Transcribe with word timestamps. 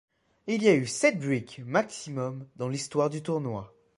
Il 0.47 0.63
y 0.63 0.67
a 0.67 0.73
eu 0.73 0.87
sept 0.87 1.19
break 1.19 1.59
maximum 1.59 2.47
dans 2.55 2.67
l'histoire 2.69 3.11
du 3.11 3.21
tournoi. 3.21 3.71